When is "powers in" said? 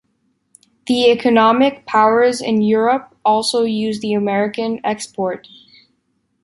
1.85-2.63